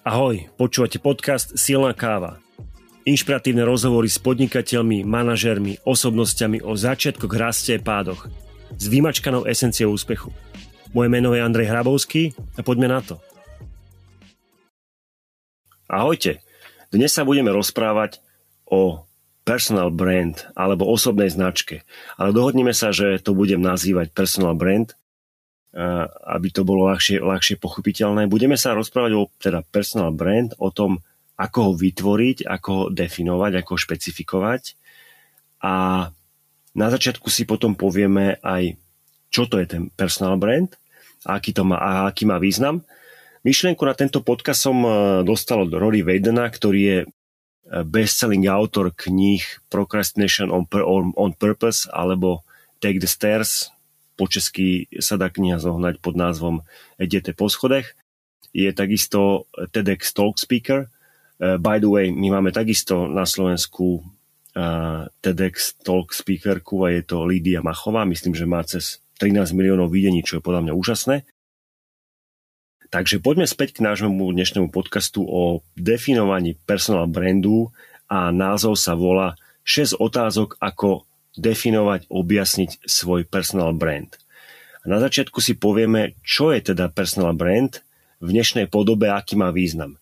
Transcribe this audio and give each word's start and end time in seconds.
Ahoj, 0.00 0.48
počúvate 0.56 0.96
podcast 0.96 1.60
Silná 1.60 1.92
káva. 1.92 2.40
Inšpiratívne 3.04 3.68
rozhovory 3.68 4.08
s 4.08 4.16
podnikateľmi, 4.16 5.04
manažermi, 5.04 5.76
osobnosťami 5.84 6.64
o 6.64 6.72
začiatkoch, 6.72 7.28
raste 7.36 7.76
a 7.76 7.84
pádoch. 7.84 8.32
S 8.80 8.88
vymačkanou 8.88 9.44
esenciou 9.44 9.92
úspechu. 9.92 10.32
Moje 10.96 11.12
meno 11.12 11.36
je 11.36 11.44
Andrej 11.44 11.68
Hrabovský 11.68 12.32
a 12.56 12.64
poďme 12.64 12.88
na 12.88 13.04
to. 13.04 13.20
Ahojte, 15.84 16.40
dnes 16.88 17.12
sa 17.12 17.28
budeme 17.28 17.52
rozprávať 17.52 18.24
o 18.64 19.04
personal 19.44 19.92
brand 19.92 20.48
alebo 20.56 20.88
osobnej 20.88 21.28
značke. 21.28 21.84
Ale 22.16 22.32
dohodneme 22.32 22.72
sa, 22.72 22.88
že 22.88 23.20
to 23.20 23.36
budem 23.36 23.60
nazývať 23.60 24.16
personal 24.16 24.56
brand, 24.56 24.96
aby 25.70 26.48
to 26.50 26.66
bolo 26.66 26.90
ľahšie, 26.90 27.22
ľahšie 27.22 27.62
pochopiteľné. 27.62 28.26
Budeme 28.26 28.58
sa 28.58 28.74
rozprávať 28.74 29.12
o 29.14 29.30
teda 29.38 29.62
personal 29.70 30.10
brand, 30.10 30.50
o 30.58 30.74
tom, 30.74 30.98
ako 31.38 31.70
ho 31.70 31.72
vytvoriť, 31.78 32.44
ako 32.44 32.70
ho 32.74 32.84
definovať, 32.90 33.62
ako 33.62 33.70
ho 33.74 33.78
špecifikovať. 33.78 34.62
A 35.62 35.74
na 36.74 36.86
začiatku 36.90 37.30
si 37.30 37.46
potom 37.46 37.78
povieme 37.78 38.42
aj, 38.42 38.74
čo 39.30 39.46
to 39.46 39.62
je 39.62 39.66
ten 39.66 39.82
personal 39.94 40.36
brand 40.36 40.74
a 41.22 41.38
aký, 41.38 41.54
to 41.54 41.62
má, 41.62 41.78
a 41.78 41.90
aký 42.10 42.26
má 42.26 42.42
význam. 42.42 42.82
Myšlienku 43.40 43.80
na 43.88 43.96
tento 43.96 44.20
podcast 44.20 44.68
som 44.68 44.84
e, 44.84 44.90
dostal 45.24 45.64
od 45.64 45.72
Rory 45.72 46.04
Vadena, 46.04 46.44
ktorý 46.44 46.80
je 46.80 46.98
e, 47.02 47.06
bestselling 47.88 48.44
autor 48.52 48.92
kníh 48.92 49.40
Procrastination 49.72 50.52
on, 50.52 50.68
on, 50.68 51.16
on 51.16 51.30
Purpose 51.32 51.88
alebo 51.88 52.44
Take 52.84 53.00
the 53.00 53.08
Stairs, 53.08 53.72
po 54.20 54.28
česky 54.28 54.84
sa 55.00 55.16
dá 55.16 55.32
kniha 55.32 55.56
zohnať 55.56 56.04
pod 56.04 56.12
názvom 56.12 56.60
Idete 57.00 57.32
po 57.32 57.48
schodech. 57.48 57.96
Je 58.52 58.68
takisto 58.76 59.48
TEDx 59.72 60.12
Talk 60.12 60.36
Speaker. 60.36 60.92
Uh, 61.40 61.56
by 61.56 61.80
the 61.80 61.88
way, 61.88 62.12
my 62.12 62.36
máme 62.36 62.52
takisto 62.52 63.08
na 63.08 63.24
Slovensku 63.24 64.04
uh, 64.04 65.08
TEDx 65.24 65.80
Talk 65.80 66.12
Speakerku 66.12 66.84
a 66.84 66.92
je 66.92 67.02
to 67.08 67.24
Lídia 67.24 67.64
Machová. 67.64 68.04
Myslím, 68.04 68.36
že 68.36 68.44
má 68.44 68.60
cez 68.68 69.00
13 69.16 69.56
miliónov 69.56 69.88
videní, 69.88 70.20
čo 70.20 70.36
je 70.36 70.44
podľa 70.44 70.68
mňa 70.68 70.74
úžasné. 70.76 71.16
Takže 72.90 73.22
poďme 73.22 73.46
späť 73.48 73.78
k 73.78 73.86
nášmu 73.86 74.12
dnešnému 74.12 74.68
podcastu 74.68 75.22
o 75.24 75.62
definovaní 75.78 76.58
personal 76.68 77.06
brandu 77.08 77.70
a 78.10 78.34
názov 78.34 78.74
sa 78.74 78.98
volá 78.98 79.38
6 79.62 79.96
otázok, 80.02 80.58
ako 80.58 81.06
definovať, 81.36 82.10
objasniť 82.10 82.86
svoj 82.86 83.26
personal 83.26 83.76
brand. 83.76 84.14
A 84.82 84.88
na 84.88 84.98
začiatku 84.98 85.38
si 85.44 85.54
povieme, 85.54 86.16
čo 86.24 86.50
je 86.50 86.72
teda 86.72 86.88
personal 86.88 87.36
brand 87.36 87.84
v 88.18 88.28
dnešnej 88.32 88.66
podobe, 88.72 89.12
aký 89.12 89.36
má 89.36 89.52
význam. 89.52 90.00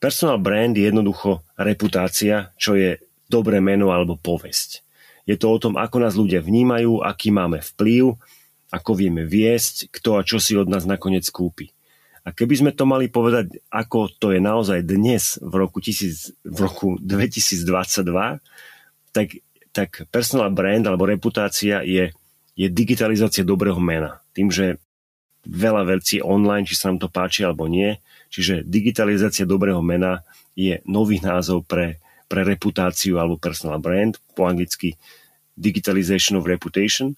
Personal 0.00 0.40
brand 0.40 0.72
je 0.74 0.88
jednoducho 0.88 1.44
reputácia, 1.60 2.50
čo 2.56 2.74
je 2.74 2.98
dobré 3.30 3.62
meno 3.62 3.94
alebo 3.94 4.18
povesť. 4.18 4.82
Je 5.28 5.36
to 5.38 5.46
o 5.52 5.60
tom, 5.62 5.78
ako 5.78 5.96
nás 6.02 6.18
ľudia 6.18 6.42
vnímajú, 6.42 7.06
aký 7.06 7.30
máme 7.30 7.62
vplyv, 7.62 8.18
ako 8.74 8.90
vieme 8.98 9.22
viesť, 9.26 9.90
kto 9.94 10.18
a 10.18 10.26
čo 10.26 10.42
si 10.42 10.58
od 10.58 10.66
nás 10.66 10.86
nakoniec 10.86 11.26
kúpi. 11.30 11.70
A 12.26 12.34
keby 12.34 12.54
sme 12.62 12.72
to 12.74 12.84
mali 12.84 13.08
povedať, 13.08 13.62
ako 13.72 14.10
to 14.20 14.34
je 14.34 14.40
naozaj 14.42 14.84
dnes 14.84 15.40
v 15.40 15.52
roku, 15.56 15.80
tisíc, 15.80 16.36
v 16.44 16.58
roku 16.66 16.88
2022, 17.00 18.40
tak 19.10 19.26
tak 19.70 20.06
personal 20.10 20.50
brand 20.50 20.82
alebo 20.86 21.06
reputácia 21.06 21.82
je, 21.86 22.10
je 22.58 22.66
digitalizácia 22.66 23.46
dobrého 23.46 23.78
mena. 23.78 24.18
Tým, 24.34 24.50
že 24.50 24.78
veľa 25.46 25.88
vecí 25.96 26.20
online, 26.20 26.66
či 26.66 26.76
sa 26.76 26.92
nám 26.92 27.00
to 27.00 27.08
páči 27.08 27.46
alebo 27.46 27.70
nie. 27.70 27.96
Čiže 28.30 28.66
digitalizácia 28.66 29.48
dobrého 29.48 29.80
mena 29.82 30.22
je 30.54 30.78
nový 30.86 31.22
názov 31.22 31.66
pre, 31.66 31.98
pre 32.30 32.46
reputáciu 32.46 33.18
alebo 33.18 33.40
personal 33.40 33.80
brand, 33.82 34.18
po 34.36 34.46
anglicky 34.46 34.94
digitalization 35.56 36.38
of 36.38 36.46
reputation. 36.46 37.16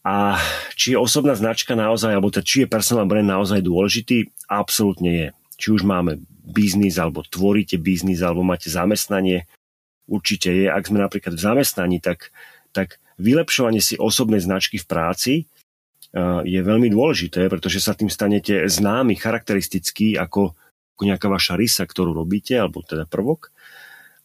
A 0.00 0.40
či 0.72 0.96
je 0.96 0.98
osobná 0.98 1.36
značka 1.36 1.76
naozaj, 1.76 2.16
alebo 2.16 2.32
teda, 2.32 2.44
či 2.44 2.64
je 2.64 2.72
personal 2.72 3.04
brand 3.04 3.28
naozaj 3.28 3.60
dôležitý, 3.60 4.32
absolútne 4.48 5.12
je. 5.12 5.28
Či 5.60 5.66
už 5.76 5.82
máme 5.84 6.24
biznis, 6.40 6.96
alebo 6.96 7.20
tvoríte 7.20 7.76
biznis, 7.76 8.24
alebo 8.24 8.40
máte 8.40 8.72
zamestnanie, 8.72 9.44
určite 10.10 10.50
je. 10.50 10.66
Ak 10.66 10.90
sme 10.90 10.98
napríklad 10.98 11.38
v 11.38 11.44
zamestnaní, 11.46 12.02
tak, 12.02 12.34
tak 12.74 12.98
vylepšovanie 13.22 13.78
si 13.78 13.94
osobnej 13.94 14.42
značky 14.42 14.82
v 14.82 14.88
práci 14.90 15.34
je 16.42 16.58
veľmi 16.58 16.90
dôležité, 16.90 17.46
pretože 17.46 17.78
sa 17.78 17.94
tým 17.94 18.10
stanete 18.10 18.66
známy, 18.66 19.14
charakteristický 19.14 20.18
ako, 20.18 20.58
ako 20.98 21.02
nejaká 21.06 21.30
vaša 21.30 21.54
rysa, 21.54 21.86
ktorú 21.86 22.10
robíte, 22.10 22.58
alebo 22.58 22.82
teda 22.82 23.06
prvok. 23.06 23.54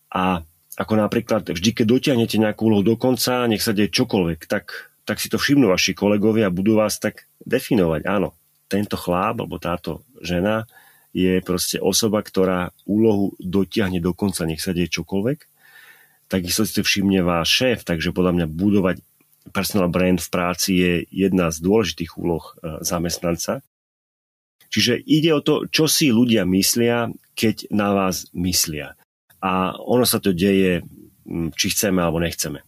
A 0.10 0.42
ako 0.76 0.94
napríklad 0.98 1.46
vždy, 1.46 1.72
keď 1.78 1.86
dotiahnete 1.86 2.42
nejakú 2.42 2.68
úlohu 2.68 2.82
do 2.82 2.98
konca, 2.98 3.46
nech 3.46 3.62
sa 3.62 3.72
deje 3.72 3.94
čokoľvek, 3.94 4.50
tak, 4.50 4.90
tak 5.06 5.22
si 5.22 5.30
to 5.30 5.38
všimnú 5.38 5.70
vaši 5.70 5.94
kolegovia 5.94 6.50
a 6.50 6.56
budú 6.56 6.82
vás 6.82 6.98
tak 6.98 7.30
definovať. 7.46 8.02
Áno, 8.10 8.34
tento 8.66 8.98
chláp 8.98 9.38
alebo 9.38 9.62
táto 9.62 10.02
žena 10.26 10.66
je 11.16 11.40
proste 11.46 11.78
osoba, 11.80 12.20
ktorá 12.26 12.74
úlohu 12.84 13.38
dotiahne 13.38 14.02
do 14.02 14.12
konca, 14.12 14.44
nech 14.44 14.60
sa 14.60 14.74
deje 14.74 14.90
čokoľvek 15.00 15.55
takisto 16.28 16.66
si 16.66 16.82
všimne 16.82 17.22
váš 17.22 17.62
šéf, 17.62 17.80
takže 17.86 18.16
podľa 18.16 18.32
mňa 18.42 18.48
budovať 18.50 18.98
personal 19.54 19.94
brand 19.94 20.18
v 20.18 20.32
práci 20.34 20.70
je 20.74 20.94
jedna 21.14 21.54
z 21.54 21.62
dôležitých 21.62 22.18
úloh 22.18 22.44
e, 22.58 22.82
zamestnanca. 22.82 23.62
Čiže 24.74 24.98
ide 25.06 25.32
o 25.38 25.46
to, 25.46 25.70
čo 25.70 25.86
si 25.86 26.10
ľudia 26.10 26.44
myslia, 26.50 27.14
keď 27.38 27.70
na 27.70 27.94
vás 27.94 28.28
myslia. 28.34 28.98
A 29.40 29.78
ono 29.78 30.04
sa 30.04 30.18
to 30.18 30.34
deje, 30.34 30.82
či 31.54 31.66
chceme 31.70 32.02
alebo 32.02 32.18
nechceme. 32.18 32.66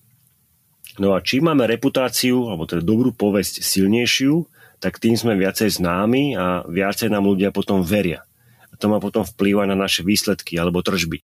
No 1.02 1.18
a 1.18 1.22
čím 1.22 1.50
máme 1.50 1.66
reputáciu, 1.66 2.50
alebo 2.50 2.70
teda 2.70 2.86
dobrú 2.86 3.14
povesť 3.14 3.66
silnejšiu, 3.66 4.46
tak 4.78 5.02
tým 5.02 5.18
sme 5.18 5.34
viacej 5.34 5.82
známi 5.82 6.38
a 6.38 6.62
viacej 6.70 7.10
nám 7.10 7.26
ľudia 7.26 7.50
potom 7.50 7.82
veria. 7.82 8.22
A 8.70 8.78
to 8.78 8.88
má 8.94 9.02
potom 9.02 9.26
vplyv 9.26 9.66
na 9.66 9.74
naše 9.74 10.06
výsledky 10.06 10.54
alebo 10.58 10.86
tržby 10.86 11.26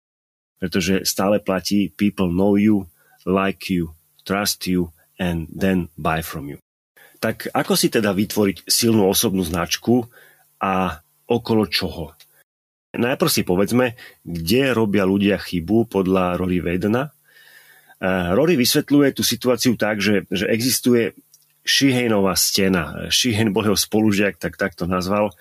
pretože 0.60 1.04
stále 1.04 1.40
platí 1.40 1.92
people 1.94 2.32
know 2.32 2.56
you, 2.56 2.88
like 3.28 3.68
you, 3.68 3.92
trust 4.24 4.64
you 4.66 4.92
and 5.20 5.48
then 5.52 5.88
buy 5.96 6.20
from 6.20 6.48
you. 6.48 6.58
Tak 7.16 7.48
ako 7.52 7.72
si 7.74 7.88
teda 7.88 8.12
vytvoriť 8.12 8.68
silnú 8.68 9.08
osobnú 9.08 9.40
značku 9.40 10.04
a 10.60 11.00
okolo 11.26 11.64
čoho? 11.66 12.12
Najprv 12.96 13.30
si 13.32 13.42
povedzme, 13.44 13.96
kde 14.24 14.72
robia 14.72 15.04
ľudia 15.04 15.36
chybu 15.36 15.88
podľa 15.88 16.40
Rory 16.40 16.64
Vedena. 16.64 17.12
Eh, 18.00 18.32
Rory 18.32 18.56
vysvetľuje 18.56 19.16
tú 19.16 19.22
situáciu 19.24 19.76
tak, 19.76 20.00
že, 20.00 20.24
že 20.32 20.48
existuje 20.48 21.16
Šihejnová 21.66 22.38
stena. 22.38 23.10
Šihen 23.10 23.50
bol 23.50 23.66
jeho 23.66 23.78
spolužiak, 23.78 24.38
tak 24.38 24.54
takto 24.54 24.86
nazval 24.86 25.34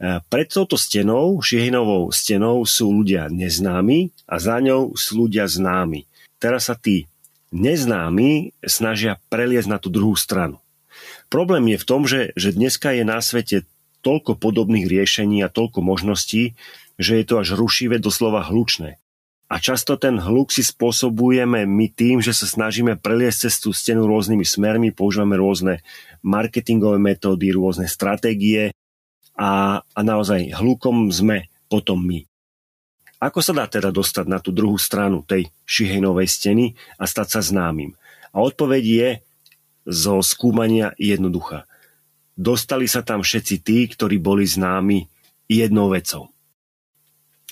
pred 0.00 0.48
touto 0.48 0.80
stenou, 0.80 1.44
Šihinovou 1.44 2.08
stenou, 2.08 2.64
sú 2.64 2.88
ľudia 2.88 3.28
neznámi 3.28 4.08
a 4.24 4.40
za 4.40 4.56
ňou 4.56 4.96
sú 4.96 5.28
ľudia 5.28 5.44
známi. 5.44 6.08
Teraz 6.40 6.72
sa 6.72 6.74
tí 6.74 7.04
neznámi 7.52 8.56
snažia 8.64 9.20
preliesť 9.28 9.68
na 9.68 9.76
tú 9.76 9.92
druhú 9.92 10.16
stranu. 10.16 10.56
Problém 11.28 11.76
je 11.76 11.78
v 11.78 11.86
tom, 11.86 12.08
že, 12.08 12.32
že 12.32 12.56
dneska 12.56 12.96
je 12.96 13.04
na 13.04 13.20
svete 13.20 13.68
toľko 14.00 14.40
podobných 14.40 14.88
riešení 14.88 15.44
a 15.44 15.52
toľko 15.52 15.84
možností, 15.84 16.56
že 16.96 17.20
je 17.20 17.24
to 17.28 17.36
až 17.36 17.60
rušivé, 17.60 18.00
doslova 18.00 18.40
hlučné. 18.48 18.96
A 19.50 19.58
často 19.58 19.98
ten 19.98 20.16
hluk 20.16 20.54
si 20.54 20.62
spôsobujeme 20.62 21.66
my 21.66 21.86
tým, 21.90 22.22
že 22.22 22.30
sa 22.30 22.46
snažíme 22.46 22.96
preliesť 22.96 23.50
cez 23.50 23.54
tú 23.58 23.74
stenu 23.74 24.06
rôznymi 24.06 24.46
smermi, 24.46 24.88
používame 24.94 25.34
rôzne 25.34 25.82
marketingové 26.22 27.02
metódy, 27.02 27.50
rôzne 27.50 27.90
stratégie, 27.90 28.70
a, 29.40 29.80
a 29.80 30.00
naozaj 30.04 30.52
hlukom 30.60 31.08
sme 31.08 31.48
potom 31.72 31.96
my. 32.04 32.28
Ako 33.20 33.40
sa 33.40 33.56
dá 33.56 33.64
teda 33.64 33.88
dostať 33.88 34.26
na 34.28 34.36
tú 34.40 34.52
druhú 34.52 34.76
stranu 34.76 35.24
tej 35.24 35.48
šihejnovej 35.64 36.28
steny 36.28 36.64
a 37.00 37.08
stať 37.08 37.36
sa 37.36 37.40
známym? 37.40 37.96
A 38.32 38.44
odpoveď 38.44 38.84
je 38.84 39.08
zo 39.88 40.20
skúmania 40.20 40.92
jednoduchá. 41.00 41.64
Dostali 42.36 42.84
sa 42.88 43.00
tam 43.00 43.24
všetci 43.24 43.54
tí, 43.64 43.88
ktorí 43.88 44.20
boli 44.20 44.44
známi 44.44 45.08
jednou 45.48 45.92
vecou. 45.92 46.32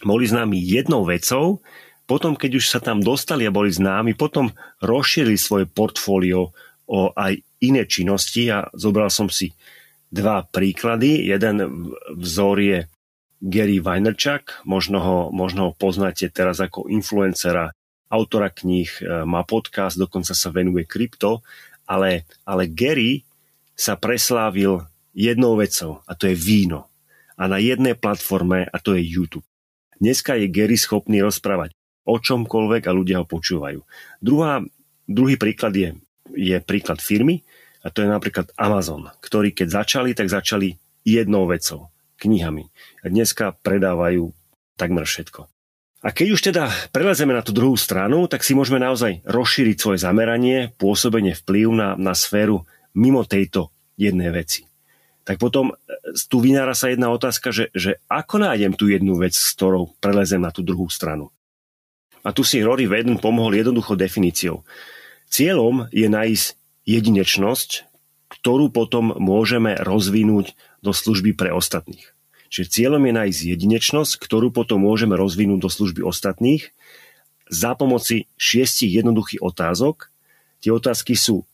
Boli 0.05 0.25
známi 0.29 0.57
jednou 0.61 1.05
vecou, 1.05 1.61
potom 2.09 2.33
keď 2.33 2.57
už 2.57 2.65
sa 2.69 2.81
tam 2.81 3.05
dostali 3.05 3.45
a 3.45 3.53
boli 3.53 3.69
známi, 3.69 4.17
potom 4.17 4.49
rozšírili 4.81 5.37
svoje 5.37 5.69
portfólio 5.69 6.57
o 6.89 7.13
aj 7.13 7.37
iné 7.61 7.85
činnosti 7.85 8.49
a 8.49 8.65
zobral 8.73 9.13
som 9.13 9.29
si 9.29 9.53
dva 10.09 10.45
príklady. 10.45 11.29
Jeden 11.29 11.57
vzor 12.17 12.57
je 12.61 12.79
Gary 13.39 13.79
Vaynerchuk, 13.79 14.67
možno 14.67 14.99
ho, 14.99 15.19
možno 15.31 15.71
ho 15.71 15.73
poznáte 15.77 16.27
teraz 16.33 16.59
ako 16.59 16.91
influencera, 16.91 17.71
autora 18.11 18.51
kníh, 18.51 18.89
e, 18.99 19.23
má 19.23 19.47
podcast, 19.47 19.95
dokonca 19.95 20.35
sa 20.35 20.51
venuje 20.51 20.89
krypto, 20.89 21.45
ale, 21.87 22.27
ale 22.43 22.67
Gary 22.67 23.23
sa 23.79 23.95
preslávil 23.95 24.83
jednou 25.15 25.55
vecou 25.55 26.03
a 26.03 26.19
to 26.19 26.27
je 26.27 26.35
víno. 26.35 26.91
a 27.39 27.47
na 27.47 27.63
jednej 27.63 27.95
platforme 27.95 28.67
a 28.67 28.77
to 28.83 28.99
je 28.99 29.07
YouTube. 29.07 29.47
Dneska 30.03 30.35
je 30.35 30.51
Gary 30.51 30.75
schopný 30.75 31.23
rozprávať 31.23 31.71
o 32.03 32.19
čomkoľvek 32.19 32.91
a 32.91 32.97
ľudia 32.97 33.23
ho 33.23 33.27
počúvajú. 33.31 33.79
Druhá, 34.19 34.59
druhý 35.07 35.39
príklad 35.39 35.71
je, 35.79 35.95
je 36.35 36.59
príklad 36.59 36.99
firmy 36.99 37.47
a 37.83 37.87
to 37.95 38.03
je 38.03 38.09
napríklad 38.11 38.51
Amazon, 38.59 39.11
ktorý 39.23 39.55
keď 39.55 39.85
začali, 39.85 40.11
tak 40.15 40.29
začali 40.31 40.75
jednou 41.07 41.47
vecou, 41.47 41.89
knihami. 42.19 42.69
A 43.03 43.07
dneska 43.09 43.55
predávajú 43.63 44.35
takmer 44.75 45.07
všetko. 45.07 45.47
A 45.99 46.15
keď 46.15 46.27
už 46.31 46.41
teda 46.51 46.71
prelezeme 46.95 47.35
na 47.35 47.43
tú 47.43 47.51
druhú 47.51 47.75
stranu, 47.75 48.31
tak 48.31 48.47
si 48.47 48.55
môžeme 48.55 48.79
naozaj 48.79 49.27
rozšíriť 49.27 49.77
svoje 49.79 49.99
zameranie, 49.99 50.71
pôsobenie 50.79 51.35
vplyv 51.35 51.75
na, 51.75 51.89
na 51.99 52.15
sféru 52.15 52.63
mimo 52.95 53.27
tejto 53.27 53.75
jednej 53.99 54.31
veci. 54.31 54.63
Tak 55.27 55.43
potom 55.43 55.75
e, 55.75 55.75
tu 56.31 56.39
vynára 56.39 56.73
sa 56.79 56.89
jedna 56.89 57.11
otázka, 57.11 57.51
že, 57.51 57.75
že 57.75 57.99
ako 58.07 58.47
nájdem 58.47 58.79
tú 58.79 58.87
jednu 58.87 59.19
vec, 59.19 59.35
s 59.35 59.59
ktorou 59.59 59.99
prelezem 59.99 60.39
na 60.39 60.55
tú 60.55 60.63
druhú 60.63 60.87
stranu. 60.87 61.35
A 62.23 62.31
tu 62.31 62.47
si 62.47 62.63
Rory 62.63 62.87
Veden 62.87 63.19
pomohol 63.19 63.59
jednoduchou 63.59 63.99
definíciou. 63.99 64.63
Cieľom 65.27 65.91
je 65.91 66.07
nájsť 66.07 66.47
jedinečnosť, 66.89 67.85
ktorú 68.33 68.73
potom 68.73 69.13
môžeme 69.21 69.77
rozvinúť 69.77 70.57
do 70.81 70.97
služby 70.97 71.37
pre 71.37 71.53
ostatných. 71.53 72.17
Čiže 72.49 72.73
cieľom 72.73 73.05
je 73.05 73.13
nájsť 73.13 73.41
jedinečnosť, 73.45 74.13
ktorú 74.25 74.49
potom 74.49 74.81
môžeme 74.81 75.13
rozvinúť 75.13 75.61
do 75.61 75.69
služby 75.69 76.01
ostatných 76.01 76.73
za 77.53 77.77
pomoci 77.77 78.25
šiestich 78.41 78.89
jednoduchých 78.97 79.45
otázok. 79.45 80.09
Tie 80.65 80.73
otázky 80.73 81.13
sú 81.13 81.45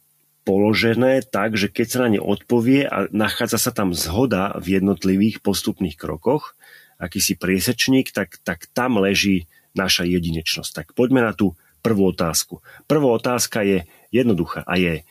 položené 0.47 1.27
tak, 1.27 1.59
že 1.59 1.67
keď 1.67 1.87
sa 1.91 1.99
na 2.07 2.09
ne 2.15 2.21
odpovie 2.23 2.87
a 2.87 3.11
nachádza 3.11 3.59
sa 3.59 3.73
tam 3.75 3.91
zhoda 3.91 4.55
v 4.63 4.79
jednotlivých 4.79 5.43
postupných 5.43 5.99
krokoch, 5.99 6.55
akýsi 7.03 7.35
priesečník, 7.35 8.15
tak, 8.15 8.39
tak 8.47 8.71
tam 8.71 9.03
leží 9.03 9.51
naša 9.75 10.07
jedinečnosť. 10.07 10.71
Tak 10.71 10.87
poďme 10.95 11.27
na 11.27 11.35
tú 11.35 11.59
prvú 11.83 12.15
otázku. 12.15 12.63
Prvá 12.87 13.19
otázka 13.19 13.67
je 13.67 13.85
jednoduchá 14.15 14.63
a 14.63 14.79
je 14.79 15.03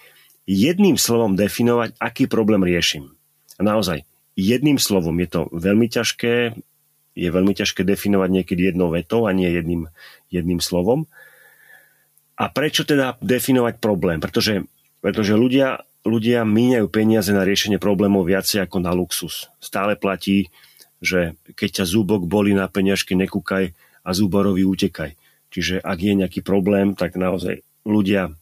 jedným 0.50 1.00
slovom 1.00 1.40
definovať, 1.40 1.95
aký 2.00 2.28
problém 2.28 2.63
riešim. 2.63 3.16
A 3.57 3.62
naozaj, 3.63 4.04
jedným 4.36 4.81
slovom. 4.81 5.16
Je 5.22 5.30
to 5.30 5.42
veľmi 5.54 5.88
ťažké, 5.90 6.57
je 7.13 7.30
veľmi 7.30 7.54
ťažké 7.54 7.86
definovať 7.86 8.30
niekedy 8.30 8.74
jednou 8.74 8.90
vetou 8.90 9.30
a 9.30 9.31
nie 9.31 9.50
jedným, 9.50 9.90
jedným 10.34 10.60
slovom. 10.60 11.06
A 12.34 12.50
prečo 12.50 12.81
teda 12.81 13.22
definovať 13.22 13.78
problém? 13.78 14.18
Pretože, 14.18 14.66
pretože 15.06 15.38
ľudia, 15.38 15.86
ľudia 16.01 16.42
míňajú 16.42 16.88
peniaze 16.89 17.30
na 17.30 17.46
riešenie 17.46 17.78
problémov 17.78 18.25
viacej 18.25 18.66
ako 18.66 18.78
na 18.81 18.92
luxus. 18.92 19.54
Stále 19.62 19.94
platí, 19.94 20.50
že 20.98 21.38
keď 21.54 21.84
ťa 21.84 21.86
zúbok 21.86 22.25
boli 22.25 22.57
na 22.57 22.66
peňažky, 22.66 23.13
nekúkaj 23.13 23.78
a 24.01 24.10
zúborovi 24.12 24.66
utekaj. 24.66 25.13
Čiže 25.54 25.86
ak 25.86 25.98
je 26.01 26.13
nejaký 26.18 26.42
problém, 26.42 26.98
tak 26.98 27.13
naozaj 27.13 27.62
ľudia 27.86 28.34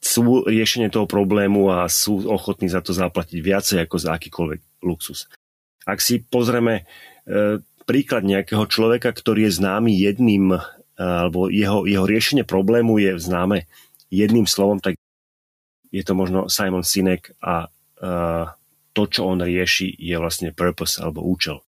sú 0.00 0.48
riešenie 0.48 0.88
toho 0.88 1.04
problému 1.04 1.68
a 1.68 1.84
sú 1.86 2.24
ochotní 2.24 2.72
za 2.72 2.80
to 2.80 2.96
zaplatiť 2.96 3.38
viacej 3.38 3.78
ako 3.84 3.96
za 4.00 4.16
akýkoľvek 4.16 4.60
luxus. 4.80 5.28
Ak 5.84 6.00
si 6.00 6.24
pozrieme 6.24 6.88
e, 7.28 7.60
príklad 7.84 8.24
nejakého 8.24 8.64
človeka, 8.64 9.12
ktorý 9.12 9.48
je 9.48 9.60
známy 9.60 9.92
jedným, 9.92 10.56
e, 10.56 10.60
alebo 10.96 11.52
jeho, 11.52 11.84
jeho 11.84 12.08
riešenie 12.08 12.48
problému 12.48 12.96
je 12.96 13.20
známe 13.20 13.68
jedným 14.08 14.48
slovom, 14.48 14.80
tak 14.80 14.96
je 15.92 16.00
to 16.00 16.16
možno 16.16 16.48
Simon 16.48 16.84
Sinek 16.84 17.36
a 17.44 17.68
e, 17.68 18.08
to, 18.96 19.02
čo 19.04 19.28
on 19.28 19.44
rieši, 19.44 19.94
je 20.00 20.16
vlastne 20.16 20.50
purpose 20.56 20.96
alebo 20.96 21.22
účel. 21.22 21.60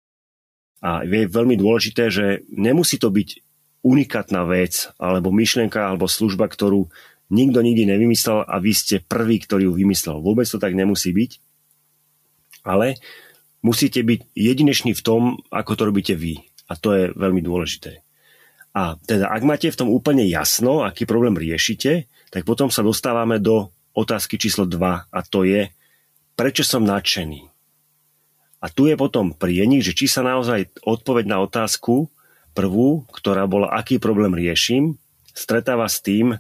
A 0.81 1.06
je 1.06 1.30
veľmi 1.30 1.60
dôležité, 1.60 2.10
že 2.10 2.42
nemusí 2.50 2.98
to 2.98 3.13
byť 3.13 3.44
unikátna 3.86 4.45
vec, 4.45 4.89
alebo 4.98 5.33
myšlienka, 5.33 5.78
alebo 5.78 6.10
služba, 6.10 6.50
ktorú 6.50 6.89
nikto 7.31 7.63
nikdy 7.63 7.88
nevymyslel 7.88 8.44
a 8.44 8.60
vy 8.60 8.75
ste 8.75 9.00
prvý, 9.00 9.39
ktorý 9.39 9.72
ju 9.72 9.74
vymyslel. 9.74 10.19
Vôbec 10.19 10.45
to 10.45 10.60
tak 10.60 10.75
nemusí 10.75 11.16
byť, 11.16 11.31
ale 12.68 13.00
musíte 13.63 14.04
byť 14.04 14.36
jedinečný 14.36 14.92
v 14.92 15.01
tom, 15.01 15.22
ako 15.50 15.72
to 15.80 15.83
robíte 15.88 16.13
vy. 16.13 16.44
A 16.68 16.75
to 16.80 16.95
je 16.95 17.04
veľmi 17.16 17.44
dôležité. 17.44 18.04
A 18.72 18.95
teda, 19.04 19.28
ak 19.28 19.44
máte 19.44 19.68
v 19.68 19.80
tom 19.80 19.92
úplne 19.92 20.24
jasno, 20.24 20.88
aký 20.88 21.04
problém 21.04 21.36
riešite, 21.36 22.07
tak 22.31 22.48
potom 22.48 22.72
sa 22.72 22.80
dostávame 22.80 23.44
do 23.44 23.68
otázky 23.92 24.39
číslo 24.39 24.63
2 24.63 25.12
a 25.12 25.19
to 25.28 25.44
je, 25.44 25.68
prečo 26.39 26.63
som 26.63 26.88
nadšený. 26.88 27.51
A 28.63 28.69
tu 28.72 28.88
je 28.88 28.95
potom 28.95 29.36
prienik, 29.36 29.83
že 29.83 29.92
či 29.92 30.07
sa 30.07 30.24
naozaj 30.24 30.72
odpoveď 30.86 31.25
na 31.28 31.44
otázku 31.44 32.07
prvú, 32.56 33.04
ktorá 33.12 33.44
bola, 33.50 33.74
aký 33.75 34.00
problém 34.00 34.31
riešim, 34.31 34.95
stretáva 35.36 35.92
s 35.92 36.00
tým, 36.00 36.39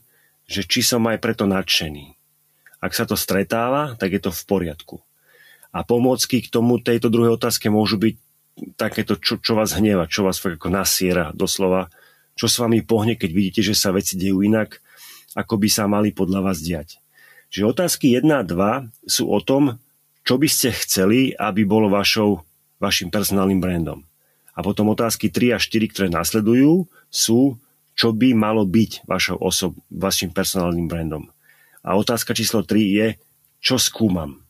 že 0.51 0.67
či 0.67 0.83
som 0.83 1.07
aj 1.07 1.23
preto 1.23 1.47
nadšený. 1.47 2.11
Ak 2.83 2.91
sa 2.91 3.07
to 3.07 3.15
stretáva, 3.15 3.95
tak 3.95 4.11
je 4.11 4.21
to 4.21 4.35
v 4.35 4.43
poriadku. 4.43 4.95
A 5.71 5.87
pomôcky 5.87 6.43
k 6.43 6.51
tomu 6.51 6.83
tejto 6.83 7.07
druhej 7.07 7.39
otázke 7.39 7.71
môžu 7.71 7.95
byť 7.95 8.15
takéto, 8.75 9.15
čo, 9.15 9.39
čo 9.39 9.55
vás 9.55 9.71
hnieva, 9.71 10.11
čo 10.11 10.27
vás 10.27 10.43
fakt 10.43 10.59
ako 10.59 10.67
nasiera 10.67 11.31
doslova, 11.31 11.87
čo 12.35 12.51
s 12.51 12.59
vami 12.59 12.83
pohne, 12.83 13.15
keď 13.15 13.31
vidíte, 13.31 13.61
že 13.63 13.77
sa 13.77 13.95
veci 13.95 14.19
dejú 14.19 14.43
inak, 14.43 14.83
ako 15.37 15.55
by 15.55 15.69
sa 15.71 15.87
mali 15.87 16.11
podľa 16.11 16.43
vás 16.43 16.59
diať. 16.59 16.99
Čiže 17.51 17.71
otázky 17.71 18.19
1 18.19 18.27
a 18.31 18.43
2 18.43 19.07
sú 19.07 19.31
o 19.31 19.39
tom, 19.39 19.79
čo 20.27 20.35
by 20.35 20.47
ste 20.51 20.75
chceli, 20.75 21.31
aby 21.35 21.63
bolo 21.63 21.87
vašou, 21.87 22.43
vašim 22.79 23.07
personálnym 23.07 23.59
brandom. 23.59 24.03
A 24.51 24.59
potom 24.59 24.91
otázky 24.91 25.31
3 25.31 25.55
a 25.55 25.59
4, 25.59 25.91
ktoré 25.91 26.07
nasledujú, 26.11 26.87
sú, 27.07 27.55
čo 28.01 28.17
by 28.17 28.33
malo 28.33 28.65
byť 28.65 29.05
vašou 29.05 29.37
osob, 29.37 29.77
vašim 29.93 30.33
personálnym 30.33 30.89
brandom. 30.89 31.29
A 31.85 31.93
otázka 31.93 32.33
číslo 32.33 32.65
3 32.65 32.81
je, 32.81 33.07
čo 33.61 33.77
skúmam. 33.77 34.41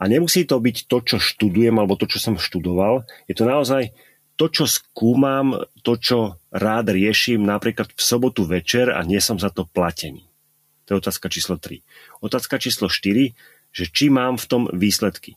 A 0.00 0.08
nemusí 0.08 0.48
to 0.48 0.56
byť 0.56 0.88
to, 0.88 1.04
čo 1.04 1.16
študujem, 1.20 1.76
alebo 1.76 2.00
to, 2.00 2.08
čo 2.08 2.16
som 2.16 2.40
študoval. 2.40 3.04
Je 3.28 3.36
to 3.36 3.44
naozaj 3.44 3.92
to, 4.40 4.48
čo 4.48 4.64
skúmam, 4.64 5.68
to, 5.84 6.00
čo 6.00 6.40
rád 6.48 6.96
riešim 6.96 7.44
napríklad 7.44 7.92
v 7.92 8.00
sobotu 8.00 8.48
večer 8.48 8.88
a 8.88 9.04
nie 9.04 9.20
som 9.20 9.36
za 9.36 9.52
to 9.52 9.68
platený. 9.68 10.24
To 10.88 10.96
je 10.96 11.00
otázka 11.04 11.28
číslo 11.28 11.60
3. 11.60 11.84
Otázka 12.24 12.56
číslo 12.56 12.88
4, 12.88 13.36
že 13.68 13.84
či 13.92 14.08
mám 14.08 14.40
v 14.40 14.48
tom 14.48 14.62
výsledky. 14.72 15.36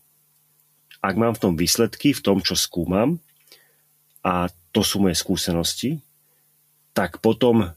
Ak 1.03 1.19
mám 1.19 1.35
v 1.35 1.51
tom 1.51 1.53
výsledky, 1.59 2.15
v 2.15 2.23
tom, 2.23 2.39
čo 2.39 2.55
skúmam, 2.55 3.19
a 4.23 4.47
to 4.71 4.87
sú 4.87 5.03
moje 5.03 5.19
skúsenosti, 5.19 5.99
tak 6.95 7.19
potom 7.19 7.75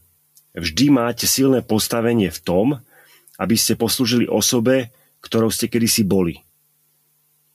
vždy 0.55 0.85
máte 0.95 1.27
silné 1.27 1.59
postavenie 1.59 2.31
v 2.31 2.39
tom, 2.39 2.67
aby 3.35 3.55
ste 3.59 3.75
poslúžili 3.75 4.25
osobe, 4.25 4.95
ktorou 5.19 5.51
ste 5.51 5.67
kedysi 5.67 6.07
boli. 6.07 6.39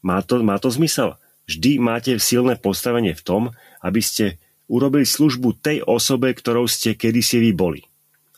Má 0.04 0.20
to, 0.20 0.44
má 0.44 0.60
to 0.60 0.68
zmysel? 0.68 1.16
Vždy 1.48 1.80
máte 1.80 2.12
silné 2.20 2.60
postavenie 2.60 3.16
v 3.16 3.24
tom, 3.24 3.42
aby 3.80 4.04
ste 4.04 4.36
urobili 4.68 5.08
službu 5.08 5.60
tej 5.60 5.80
osobe, 5.84 6.32
ktorou 6.36 6.68
ste 6.68 6.92
kedysi 6.92 7.40
vy 7.40 7.50
boli. 7.56 7.80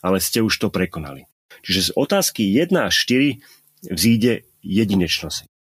Ale 0.03 0.23
ste 0.23 0.43
už 0.43 0.55
to 0.63 0.69
prekonali. 0.71 1.27
Čiže 1.67 1.91
z 1.91 1.95
otázky 1.99 2.43
1 2.47 2.71
až 2.79 2.95
4 2.95 3.91
vzíde 3.91 4.47
jedinečnosť. 4.63 5.51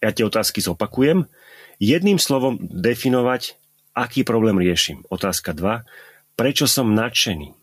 Ja 0.00 0.12
tie 0.12 0.24
otázky 0.24 0.60
zopakujem. 0.64 1.28
Jedným 1.76 2.16
slovom 2.16 2.56
definovať, 2.60 3.60
aký 3.96 4.28
problém 4.28 4.60
riešim. 4.60 5.00
Otázka 5.08 5.56
2. 5.56 6.36
Prečo 6.36 6.68
som 6.68 6.92
nadšený? 6.92 7.56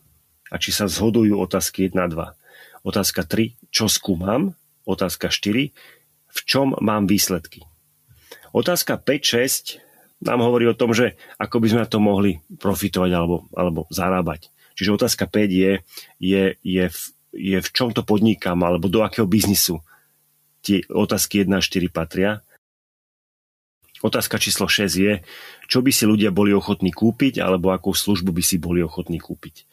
A 0.49 0.57
či 0.57 0.73
sa 0.73 0.89
zhodujú 0.89 1.37
otázky 1.37 1.85
1 1.87 1.93
a 2.01 2.09
2. 2.09 2.89
Otázka 2.89 3.21
3. 3.21 3.53
Čo 3.69 3.85
skúmam? 3.85 4.57
Otázka 4.89 5.29
4. 5.29 5.69
V 6.33 6.39
čom 6.49 6.73
mám 6.81 7.05
výsledky? 7.05 7.61
Otázka 8.49 8.97
5-6 8.97 9.77
nám 10.25 10.41
hovorí 10.41 10.65
o 10.65 10.77
tom, 10.77 10.97
že 10.97 11.13
ako 11.37 11.61
by 11.61 11.67
sme 11.69 11.83
na 11.85 11.89
to 11.89 11.99
mohli 12.01 12.41
profitovať 12.57 13.11
alebo, 13.13 13.45
alebo 13.53 13.85
zarábať. 13.93 14.49
Čiže 14.73 14.97
otázka 14.97 15.29
5 15.29 15.53
je, 15.53 15.71
je, 16.17 16.43
je, 16.61 16.85
v, 16.89 16.99
je 17.33 17.57
v 17.61 17.69
čom 17.69 17.93
to 17.93 18.01
podnikám 18.01 18.57
alebo 18.65 18.89
do 18.89 19.05
akého 19.05 19.29
biznisu 19.29 19.85
tie 20.63 20.81
otázky 20.89 21.43
1 21.43 21.51
a 21.53 21.61
4 21.61 21.91
patria. 21.91 22.41
Otázka 24.03 24.35
číslo 24.35 24.67
6 24.67 24.99
je, 24.99 25.23
čo 25.71 25.79
by 25.79 25.95
si 25.95 26.03
ľudia 26.03 26.27
boli 26.35 26.51
ochotní 26.51 26.91
kúpiť 26.91 27.39
alebo 27.39 27.71
akú 27.71 27.95
službu 27.95 28.35
by 28.35 28.43
si 28.43 28.59
boli 28.59 28.83
ochotní 28.83 29.15
kúpiť. 29.15 29.63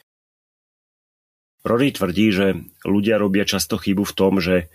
Rory 1.67 1.91
tvrdí, 1.91 2.31
že 2.31 2.47
ľudia 2.87 3.19
robia 3.19 3.43
často 3.43 3.75
chybu 3.75 4.07
v 4.07 4.17
tom, 4.17 4.39
že 4.39 4.71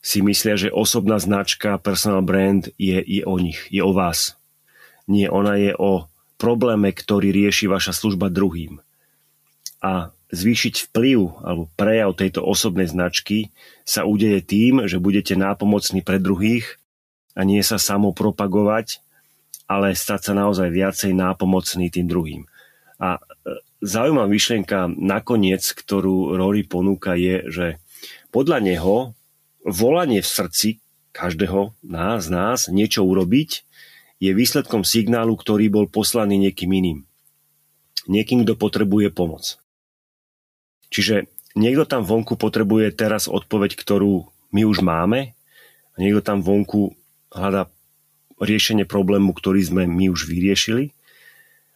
si 0.00 0.24
myslia, 0.24 0.56
že 0.56 0.72
osobná 0.72 1.20
značka, 1.20 1.76
personal 1.76 2.24
brand 2.24 2.64
je, 2.80 2.96
je 2.98 3.22
o 3.28 3.36
nich, 3.36 3.68
je 3.68 3.84
o 3.84 3.92
vás. 3.92 4.40
Nie, 5.04 5.28
ona 5.28 5.60
je 5.60 5.76
o 5.76 6.08
probléme, 6.40 6.88
ktorý 6.90 7.28
rieši 7.28 7.68
vaša 7.68 7.92
služba 7.92 8.32
druhým. 8.32 8.80
A 9.84 10.16
zvýšiť 10.32 10.90
vplyv 10.90 11.44
alebo 11.44 11.68
prejav 11.76 12.16
tejto 12.16 12.40
osobnej 12.40 12.88
značky 12.88 13.52
sa 13.84 14.08
udeje 14.08 14.40
tým, 14.40 14.88
že 14.88 14.96
budete 14.96 15.36
nápomocní 15.36 16.00
pre 16.00 16.16
druhých 16.16 16.80
a 17.34 17.40
nie 17.42 17.60
sa 17.66 17.76
samopropagovať, 17.76 19.02
ale 19.66 19.98
stať 19.98 20.30
sa 20.30 20.32
naozaj 20.32 20.70
viacej 20.70 21.12
nápomocný 21.14 21.90
tým 21.90 22.06
druhým. 22.06 22.42
A 23.02 23.18
e, 23.18 23.20
zaujímavá 23.82 24.30
myšlienka 24.30 24.86
nakoniec, 24.94 25.66
ktorú 25.74 26.38
Rory 26.38 26.62
ponúka 26.64 27.18
je, 27.18 27.44
že 27.50 27.66
podľa 28.30 28.58
neho 28.62 28.94
volanie 29.66 30.20
v 30.22 30.28
srdci 30.28 30.68
každého 31.14 31.74
nás, 31.86 32.28
nás 32.28 32.68
niečo 32.68 33.06
urobiť 33.06 33.64
je 34.22 34.30
výsledkom 34.32 34.86
signálu, 34.86 35.34
ktorý 35.36 35.68
bol 35.68 35.86
poslaný 35.90 36.38
niekým 36.38 36.70
iným. 36.70 36.98
Niekým, 38.08 38.44
kto 38.44 38.56
potrebuje 38.56 39.12
pomoc. 39.12 39.56
Čiže 40.92 41.28
niekto 41.56 41.88
tam 41.88 42.04
vonku 42.04 42.36
potrebuje 42.36 42.92
teraz 42.94 43.26
odpoveď, 43.26 43.76
ktorú 43.76 44.28
my 44.54 44.62
už 44.64 44.84
máme 44.84 45.34
a 45.94 45.96
niekto 45.96 46.20
tam 46.20 46.44
vonku 46.44 46.94
hľadá 47.34 47.68
riešenie 48.38 48.86
problému, 48.86 49.34
ktorý 49.34 49.60
sme 49.62 49.82
my 49.90 50.10
už 50.10 50.30
vyriešili 50.30 50.94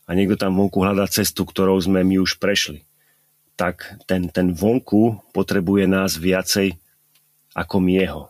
a 0.08 0.16
niekto 0.16 0.40
tam 0.40 0.56
vonku 0.56 0.80
hľadá 0.80 1.04
cestu, 1.10 1.44
ktorou 1.44 1.76
sme 1.78 2.00
my 2.06 2.22
už 2.22 2.40
prešli. 2.40 2.86
Tak 3.58 4.06
ten, 4.06 4.30
ten 4.30 4.54
vonku 4.54 5.20
potrebuje 5.34 5.90
nás 5.90 6.16
viacej 6.16 6.78
ako 7.52 7.76
my 7.82 7.92
jeho. 7.98 8.22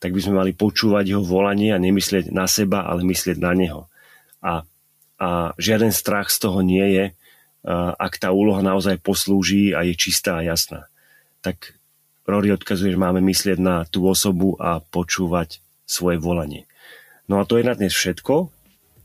Tak 0.00 0.16
by 0.16 0.20
sme 0.24 0.34
mali 0.40 0.52
počúvať 0.56 1.12
jeho 1.12 1.20
volanie 1.20 1.76
a 1.76 1.78
nemyslieť 1.78 2.32
na 2.32 2.48
seba, 2.48 2.88
ale 2.88 3.04
myslieť 3.04 3.36
na 3.36 3.52
neho. 3.52 3.92
A, 4.40 4.64
a 5.20 5.28
žiaden 5.60 5.92
strach 5.92 6.32
z 6.32 6.48
toho 6.48 6.64
nie 6.64 6.86
je, 6.96 7.04
ak 8.00 8.16
tá 8.16 8.32
úloha 8.32 8.64
naozaj 8.64 9.04
poslúži 9.04 9.76
a 9.76 9.84
je 9.84 9.92
čistá 9.92 10.40
a 10.40 10.46
jasná. 10.48 10.88
Tak 11.44 11.76
Rory 12.24 12.56
odkazuje, 12.56 12.96
že 12.96 13.00
máme 13.00 13.20
myslieť 13.20 13.60
na 13.60 13.84
tú 13.84 14.08
osobu 14.08 14.56
a 14.56 14.80
počúvať 14.80 15.60
svoje 15.84 16.16
volanie. 16.16 16.69
No 17.30 17.38
a 17.38 17.46
to 17.46 17.62
je 17.62 17.64
na 17.64 17.78
dnes 17.78 17.94
všetko. 17.94 18.50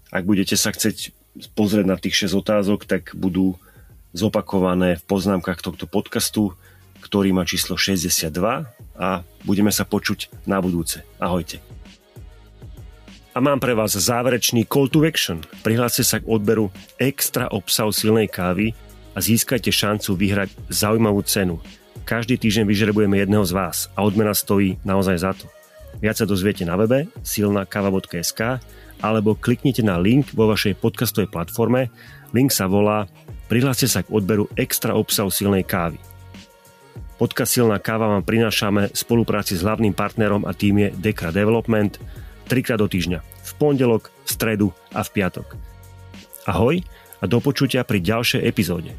Ak 0.10 0.26
budete 0.26 0.58
sa 0.58 0.74
chcieť 0.74 1.14
pozrieť 1.54 1.86
na 1.86 1.94
tých 1.94 2.26
6 2.26 2.42
otázok, 2.42 2.90
tak 2.90 3.14
budú 3.14 3.54
zopakované 4.18 4.98
v 4.98 5.04
poznámkach 5.06 5.62
tohto 5.62 5.86
podcastu, 5.86 6.58
ktorý 7.06 7.38
má 7.38 7.46
číslo 7.46 7.78
62 7.78 8.34
a 8.98 9.22
budeme 9.46 9.70
sa 9.70 9.86
počuť 9.86 10.34
na 10.50 10.58
budúce. 10.58 11.06
Ahojte. 11.22 11.62
A 13.36 13.44
mám 13.46 13.62
pre 13.62 13.78
vás 13.78 13.94
záverečný 13.94 14.66
call 14.66 14.90
to 14.90 15.06
action. 15.06 15.46
Prihláste 15.62 16.02
sa 16.02 16.18
k 16.18 16.26
odberu 16.26 16.74
extra 16.98 17.46
obsahu 17.54 17.94
silnej 17.94 18.26
kávy 18.26 18.74
a 19.14 19.22
získajte 19.22 19.70
šancu 19.70 20.18
vyhrať 20.18 20.50
zaujímavú 20.74 21.22
cenu. 21.22 21.62
Každý 22.10 22.42
týždeň 22.42 22.66
vyžrebujeme 22.66 23.22
jedného 23.22 23.46
z 23.46 23.54
vás 23.54 23.94
a 23.94 24.02
odmena 24.02 24.34
stojí 24.34 24.82
naozaj 24.82 25.18
za 25.22 25.38
to. 25.38 25.46
Viac 26.06 26.22
sa 26.22 26.30
dozviete 26.30 26.62
na 26.70 26.78
webe 26.78 27.10
silnakava.sk 27.26 28.62
alebo 29.02 29.34
kliknite 29.34 29.82
na 29.82 29.98
link 29.98 30.30
vo 30.38 30.46
vašej 30.54 30.78
podcastovej 30.78 31.34
platforme. 31.34 31.90
Link 32.30 32.54
sa 32.54 32.70
volá 32.70 33.10
Prihláste 33.50 33.90
sa 33.90 34.06
k 34.06 34.14
odberu 34.14 34.46
extra 34.54 34.94
obsahu 34.94 35.34
silnej 35.34 35.66
kávy. 35.66 35.98
Podcast 37.18 37.58
Silná 37.58 37.82
káva 37.82 38.06
vám 38.06 38.22
prinášame 38.22 38.94
v 38.94 38.94
spolupráci 38.94 39.58
s 39.58 39.66
hlavným 39.66 39.98
partnerom 39.98 40.46
a 40.46 40.54
tým 40.54 40.86
je 40.86 40.90
Dekra 40.94 41.34
Development 41.34 41.98
trikrát 42.46 42.78
do 42.78 42.86
týždňa. 42.86 43.26
V 43.26 43.52
pondelok, 43.58 44.14
v 44.14 44.30
stredu 44.30 44.68
a 44.94 45.02
v 45.02 45.10
piatok. 45.10 45.58
Ahoj 46.46 46.86
a 47.18 47.26
do 47.26 47.42
počutia 47.42 47.82
pri 47.82 48.06
ďalšej 48.06 48.46
epizóde. 48.46 48.94